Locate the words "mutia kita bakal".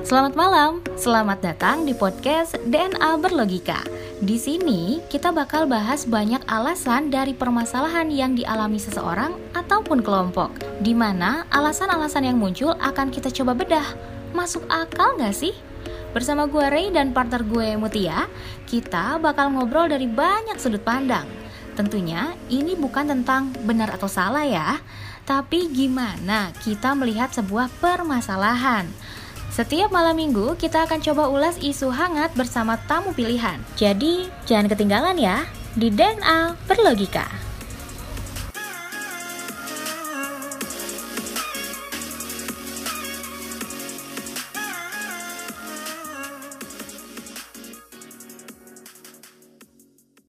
17.76-19.52